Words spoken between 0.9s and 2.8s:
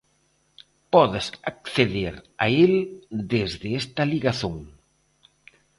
Podes acceder a el